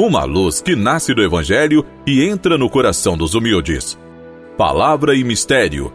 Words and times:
uma 0.00 0.24
luz 0.24 0.62
que 0.62 0.74
nasce 0.74 1.12
do 1.12 1.22
Evangelho 1.22 1.84
e 2.06 2.24
entra 2.24 2.56
no 2.56 2.70
coração 2.70 3.18
dos 3.18 3.34
humildes. 3.34 3.98
Palavra 4.56 5.14
e 5.14 5.22
Mistério. 5.22 5.92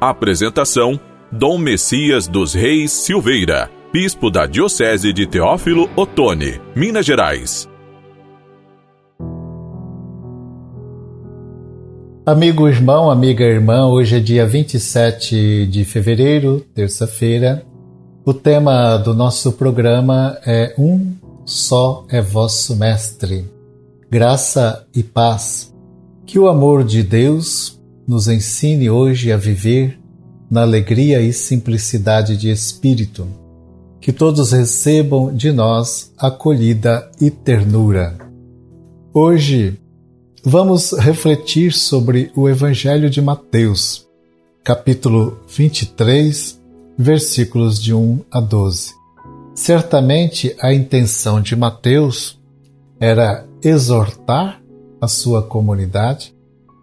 Apresentação: 0.00 0.98
Dom 1.30 1.58
Messias 1.58 2.26
dos 2.26 2.54
Reis 2.54 2.90
Silveira, 2.90 3.70
Bispo 3.92 4.30
da 4.30 4.46
Diocese 4.46 5.12
de 5.12 5.26
Teófilo 5.26 5.90
Otoni, 5.94 6.58
Minas 6.74 7.04
Gerais. 7.04 7.68
Amigo 12.24 12.66
irmão, 12.66 13.10
amiga 13.10 13.44
irmã, 13.44 13.86
hoje 13.86 14.16
é 14.16 14.20
dia 14.20 14.46
27 14.46 15.66
de 15.66 15.84
fevereiro, 15.84 16.64
terça-feira. 16.74 17.62
O 18.24 18.32
tema 18.32 18.96
do 18.96 19.12
nosso 19.12 19.52
programa 19.52 20.38
é 20.46 20.74
Um 20.78 21.23
só 21.44 22.04
é 22.08 22.20
vosso 22.20 22.76
Mestre. 22.76 23.44
Graça 24.10 24.86
e 24.94 25.02
paz. 25.02 25.72
Que 26.26 26.38
o 26.38 26.48
amor 26.48 26.84
de 26.84 27.02
Deus 27.02 27.80
nos 28.06 28.28
ensine 28.28 28.88
hoje 28.88 29.30
a 29.30 29.36
viver 29.36 29.98
na 30.50 30.62
alegria 30.62 31.20
e 31.20 31.32
simplicidade 31.32 32.36
de 32.36 32.50
espírito. 32.50 33.26
Que 34.00 34.12
todos 34.12 34.52
recebam 34.52 35.34
de 35.34 35.52
nós 35.52 36.12
acolhida 36.18 37.10
e 37.20 37.30
ternura. 37.30 38.16
Hoje 39.12 39.78
vamos 40.42 40.92
refletir 40.92 41.72
sobre 41.72 42.30
o 42.36 42.48
Evangelho 42.48 43.08
de 43.08 43.22
Mateus, 43.22 44.06
capítulo 44.62 45.38
23, 45.48 46.60
versículos 46.98 47.82
de 47.82 47.94
1 47.94 48.20
a 48.30 48.40
12. 48.40 49.03
Certamente 49.54 50.56
a 50.60 50.74
intenção 50.74 51.40
de 51.40 51.54
Mateus 51.54 52.40
era 52.98 53.46
exortar 53.62 54.60
a 55.00 55.06
sua 55.06 55.42
comunidade 55.42 56.34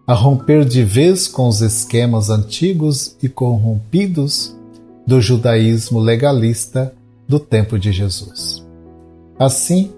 a 0.06 0.14
romper 0.14 0.64
de 0.64 0.82
vez 0.82 1.28
com 1.28 1.48
os 1.48 1.60
esquemas 1.60 2.30
antigos 2.30 3.16
e 3.22 3.28
corrompidos 3.28 4.56
do 5.06 5.20
judaísmo 5.20 6.00
legalista 6.00 6.94
do 7.28 7.38
tempo 7.38 7.78
de 7.78 7.92
Jesus. 7.92 8.66
Assim, 9.38 9.92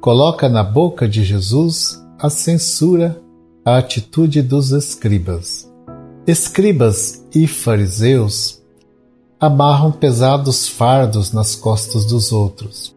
coloca 0.00 0.48
na 0.48 0.62
boca 0.62 1.08
de 1.08 1.24
Jesus 1.24 2.00
a 2.18 2.28
censura 2.28 3.20
à 3.64 3.78
atitude 3.78 4.42
dos 4.42 4.72
escribas. 4.72 5.70
Escribas 6.26 7.24
e 7.34 7.46
fariseus 7.46 8.59
amarram 9.40 9.90
pesados 9.90 10.68
fardos 10.68 11.32
nas 11.32 11.56
costas 11.56 12.04
dos 12.04 12.30
outros, 12.30 12.94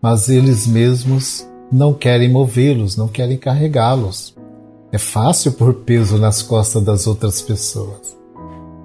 mas 0.00 0.30
eles 0.30 0.66
mesmos 0.66 1.46
não 1.70 1.92
querem 1.92 2.30
movê-los, 2.30 2.96
não 2.96 3.06
querem 3.06 3.36
carregá-los. 3.36 4.34
É 4.90 4.96
fácil 4.96 5.52
pôr 5.52 5.74
peso 5.74 6.16
nas 6.16 6.40
costas 6.40 6.82
das 6.82 7.06
outras 7.06 7.42
pessoas. 7.42 8.16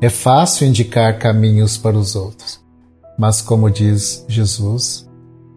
É 0.01 0.09
fácil 0.09 0.67
indicar 0.67 1.17
caminhos 1.17 1.77
para 1.77 1.97
os 1.97 2.15
outros. 2.15 2.59
Mas, 3.17 3.41
como 3.41 3.69
diz 3.69 4.23
Jesus, 4.27 5.09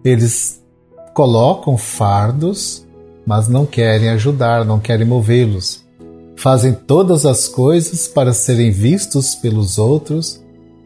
eles 0.05 0.63
colocam 1.15 1.77
fardos, 1.77 2.87
mas 3.27 3.49
não 3.49 3.67
querem 3.67 4.09
ajudar, 4.11 4.65
não 4.65 4.81
querem 4.81 5.07
movê-los. 5.07 5.85
Fazem 6.37 6.73
todas 6.73 7.27
as 7.27 7.47
coisas 7.47 8.09
para 8.09 8.33
serem 8.33 8.71
vistos 8.71 9.35
pelos 9.35 9.79
outros 9.79 10.41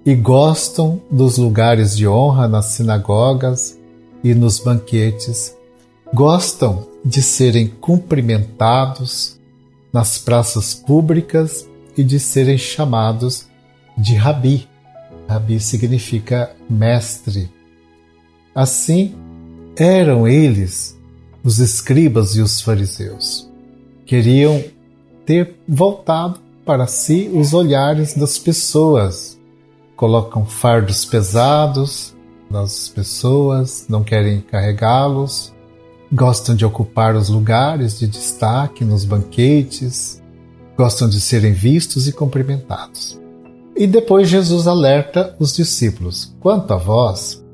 e 0.05 0.15
gostam 0.15 1.01
dos 1.11 1.39
lugares 1.39 1.97
de 1.97 2.07
honra 2.07 2.47
nas 2.47 2.67
sinagogas 2.67 3.79
e 4.23 4.35
nos 4.35 4.59
banquetes, 4.59 5.57
gostam 6.13 6.87
de 7.05 7.23
serem 7.23 7.69
cumprimentados 7.69 9.39
nas 9.93 10.19
praças 10.19 10.75
públicas 10.75 11.67
e 11.97 12.03
de 12.03 12.19
serem 12.19 12.59
chamados 12.59 13.47
de 13.97 14.15
rabi. 14.15 14.69
Rabi 15.29 15.59
significa 15.61 16.55
mestre. 16.69 17.51
Assim, 18.55 19.15
eram 19.77 20.29
eles, 20.29 20.99
os 21.43 21.59
escribas 21.59 22.37
e 22.37 22.41
os 22.41 22.61
fariseus. 22.61 23.49
Queriam 24.05 24.63
ter 25.25 25.57
voltado 25.67 26.41
para 26.65 26.87
si 26.87 27.31
os 27.33 27.55
olhares 27.55 28.15
das 28.15 28.39
pessoas 28.39 29.34
colocam 29.97 30.45
fardos 30.45 31.05
pesados 31.05 32.15
nas 32.51 32.89
pessoas, 32.89 33.87
não 33.89 34.05
querem 34.05 34.41
carregá-los, 34.41 35.53
gostam 36.13 36.55
de 36.55 36.65
ocupar 36.65 37.17
os 37.17 37.29
lugares 37.29 37.99
de 37.99 38.07
destaque 38.07 38.85
nos 38.85 39.05
banquetes, 39.05 40.23
gostam 40.77 41.09
de 41.09 41.21
serem 41.21 41.53
vistos 41.53 42.07
e 42.07 42.13
cumprimentados. 42.13 43.21
E 43.77 43.87
depois 43.87 44.29
Jesus 44.29 44.67
alerta 44.67 45.35
os 45.39 45.55
discípulos: 45.55 46.35
Quanto 46.41 46.73
a 46.73 46.77
vós, 46.77 47.45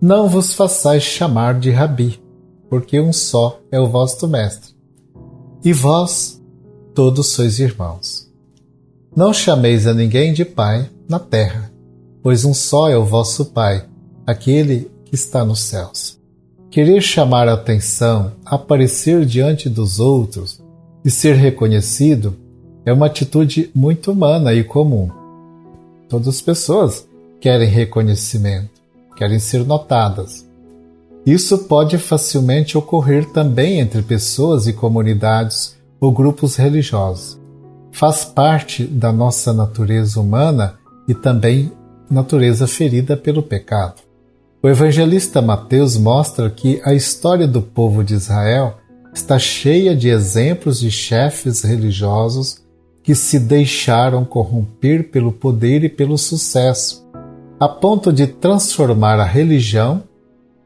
não 0.00 0.28
vos 0.28 0.54
façais 0.54 1.02
chamar 1.02 1.58
de 1.58 1.70
rabi, 1.70 2.20
porque 2.70 2.98
um 2.98 3.12
só 3.12 3.60
é 3.70 3.78
o 3.78 3.88
vosso 3.88 4.26
mestre. 4.26 4.74
E 5.62 5.72
vós, 5.72 6.40
todos 6.94 7.28
sois 7.28 7.58
irmãos. 7.58 8.30
Não 9.14 9.32
chameis 9.32 9.86
a 9.86 9.94
ninguém 9.94 10.32
de 10.32 10.44
pai 10.44 10.88
na 11.08 11.18
terra, 11.18 11.70
pois 12.26 12.44
um 12.44 12.52
só 12.52 12.88
é 12.88 12.96
o 12.96 13.04
vosso 13.04 13.44
Pai, 13.44 13.84
aquele 14.26 14.90
que 15.04 15.14
está 15.14 15.44
nos 15.44 15.60
céus. 15.60 16.18
Querer 16.68 17.00
chamar 17.00 17.48
a 17.48 17.52
atenção, 17.52 18.32
aparecer 18.44 19.24
diante 19.24 19.68
dos 19.68 20.00
outros 20.00 20.60
e 21.04 21.08
ser 21.08 21.36
reconhecido 21.36 22.34
é 22.84 22.92
uma 22.92 23.06
atitude 23.06 23.70
muito 23.72 24.10
humana 24.10 24.52
e 24.52 24.64
comum. 24.64 25.08
Todas 26.08 26.26
as 26.26 26.40
pessoas 26.40 27.06
querem 27.40 27.68
reconhecimento, 27.68 28.70
querem 29.16 29.38
ser 29.38 29.64
notadas. 29.64 30.44
Isso 31.24 31.56
pode 31.58 31.96
facilmente 31.96 32.76
ocorrer 32.76 33.30
também 33.30 33.78
entre 33.78 34.02
pessoas 34.02 34.66
e 34.66 34.72
comunidades 34.72 35.76
ou 36.00 36.10
grupos 36.10 36.56
religiosos. 36.56 37.38
Faz 37.92 38.24
parte 38.24 38.82
da 38.82 39.12
nossa 39.12 39.52
natureza 39.52 40.20
humana 40.20 40.74
e 41.06 41.14
também 41.14 41.70
natureza 42.10 42.66
ferida 42.66 43.16
pelo 43.16 43.42
pecado. 43.42 44.02
O 44.62 44.68
evangelista 44.68 45.40
Mateus 45.40 45.96
mostra 45.96 46.50
que 46.50 46.80
a 46.84 46.94
história 46.94 47.46
do 47.46 47.62
povo 47.62 48.02
de 48.02 48.14
Israel 48.14 48.78
está 49.14 49.38
cheia 49.38 49.94
de 49.94 50.08
exemplos 50.08 50.80
de 50.80 50.90
chefes 50.90 51.62
religiosos 51.62 52.62
que 53.02 53.14
se 53.14 53.38
deixaram 53.38 54.24
corromper 54.24 55.10
pelo 55.10 55.30
poder 55.30 55.84
e 55.84 55.88
pelo 55.88 56.18
sucesso, 56.18 57.06
a 57.58 57.68
ponto 57.68 58.12
de 58.12 58.26
transformar 58.26 59.20
a 59.20 59.24
religião 59.24 60.02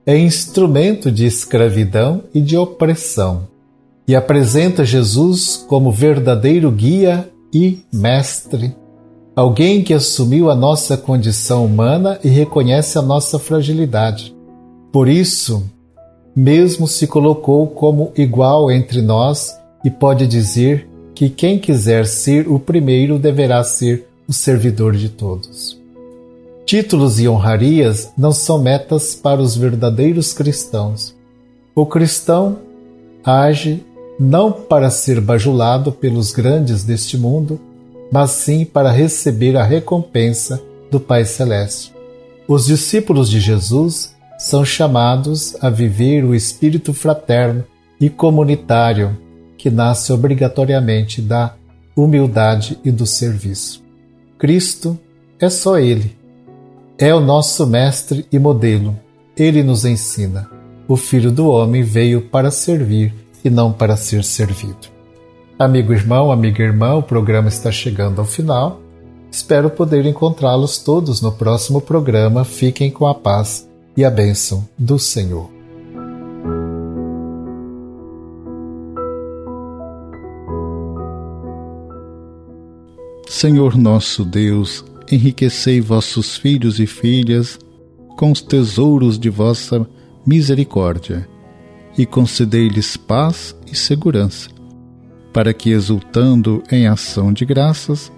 em 0.07 0.25
instrumento 0.25 1.12
de 1.12 1.27
escravidão 1.27 2.25
e 2.34 2.41
de 2.41 2.57
opressão, 2.57 3.49
e 4.09 4.17
apresenta 4.17 4.84
Jesus 4.84 5.65
como 5.69 5.93
verdadeiro 5.93 6.71
guia 6.71 7.28
e 7.53 7.84
mestre 7.93 8.75
alguém 9.41 9.83
que 9.83 9.95
assumiu 9.95 10.51
a 10.51 10.55
nossa 10.55 10.99
condição 10.99 11.65
humana 11.65 12.21
e 12.23 12.28
reconhece 12.28 12.99
a 12.99 13.03
nossa 13.03 13.39
fragilidade. 13.39 14.37
Por 14.93 15.09
isso, 15.09 15.65
mesmo 16.37 16.87
se 16.87 17.06
colocou 17.06 17.67
como 17.67 18.12
igual 18.15 18.71
entre 18.71 19.01
nós 19.01 19.59
e 19.83 19.91
pode 19.91 20.27
dizer 20.27 20.87
que 21.15 21.31
quem 21.31 21.59
quiser 21.59 22.06
ser 22.06 22.49
o 22.49 22.59
primeiro 22.59 23.19
deverá 23.19 23.65
ser 23.65 24.06
o 24.28 24.33
servidor 24.34 24.95
de 24.95 25.09
todos. 25.09 25.81
Títulos 26.67 27.19
e 27.19 27.27
honrarias 27.27 28.11
não 28.19 28.33
são 28.33 28.61
metas 28.61 29.15
para 29.15 29.41
os 29.41 29.57
verdadeiros 29.57 30.34
cristãos. 30.34 31.17
O 31.75 31.87
cristão 31.87 32.59
age 33.25 33.83
não 34.19 34.53
para 34.53 34.91
ser 34.91 35.19
bajulado 35.19 35.92
pelos 35.92 36.31
grandes 36.31 36.84
deste 36.84 37.16
mundo, 37.16 37.59
mas 38.10 38.30
sim 38.30 38.65
para 38.65 38.91
receber 38.91 39.57
a 39.57 39.62
recompensa 39.62 40.60
do 40.91 40.98
Pai 40.98 41.24
Celeste. 41.24 41.92
Os 42.48 42.66
discípulos 42.66 43.30
de 43.30 43.39
Jesus 43.39 44.15
são 44.39 44.65
chamados 44.65 45.57
a 45.60 45.71
viver 45.71 46.24
o 46.24 46.34
espírito 46.34 46.92
fraterno 46.92 47.65
e 48.01 48.09
comunitário 48.09 49.16
que 49.57 49.71
nasce 49.71 50.12
obrigatoriamente 50.12 51.21
da 51.21 51.54
humildade 51.95 52.78
e 52.84 52.91
do 52.91 53.07
serviço. 53.07 53.83
Cristo 54.39 54.98
é 55.39 55.51
só 55.51 55.78
Ele. 55.78 56.16
É 56.98 57.15
o 57.15 57.21
nosso 57.21 57.66
mestre 57.66 58.27
e 58.33 58.39
modelo. 58.39 58.98
Ele 59.36 59.63
nos 59.63 59.84
ensina. 59.84 60.51
O 60.89 60.97
Filho 60.97 61.30
do 61.30 61.48
Homem 61.48 61.83
veio 61.83 62.22
para 62.22 62.51
servir 62.51 63.15
e 63.45 63.51
não 63.51 63.72
para 63.72 63.97
ser 63.97 64.24
servido. 64.24 64.89
Amigo 65.60 65.92
irmão, 65.92 66.33
amiga 66.33 66.62
irmã, 66.62 66.95
o 66.95 67.03
programa 67.03 67.48
está 67.48 67.71
chegando 67.71 68.18
ao 68.18 68.24
final. 68.24 68.80
Espero 69.30 69.68
poder 69.68 70.07
encontrá-los 70.07 70.78
todos 70.78 71.21
no 71.21 71.33
próximo 71.33 71.83
programa. 71.83 72.47
Fiquem 72.47 72.91
com 72.91 73.07
a 73.07 73.15
paz 73.15 73.68
e 73.95 74.03
a 74.03 74.10
bênção 74.10 74.66
do 74.78 74.98
Senhor. 74.98 75.51
Senhor 83.28 83.77
nosso 83.77 84.24
Deus, 84.24 84.83
enriquecei 85.13 85.78
vossos 85.78 86.39
filhos 86.39 86.80
e 86.80 86.86
filhas 86.86 87.59
com 88.16 88.33
os 88.33 88.41
tesouros 88.41 89.18
de 89.18 89.28
vossa 89.28 89.86
misericórdia 90.24 91.28
e 91.98 92.06
concedei-lhes 92.06 92.97
paz 92.97 93.54
e 93.71 93.77
segurança 93.77 94.59
para 95.32 95.53
que, 95.53 95.71
exultando 95.71 96.62
em 96.71 96.86
ação 96.86 97.32
de 97.32 97.44
graças, 97.44 98.12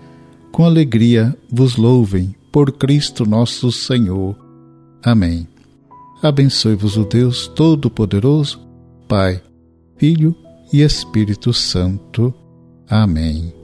com 0.51 0.65
alegria 0.65 1.37
vos 1.51 1.77
louvem 1.77 2.35
por 2.51 2.73
Cristo 2.73 3.25
nosso 3.25 3.73
Senhor. 3.73 4.37
Amém. 5.03 5.49
Abençoe-vos 6.23 6.97
o 6.97 7.05
Deus 7.05 7.49
Todo-Poderoso, 7.49 8.61
Pai, 9.09 9.43
Filho 9.97 10.37
e 10.73 10.83
Espírito 10.83 11.53
Santo. 11.53 12.33
Amém. 12.89 13.62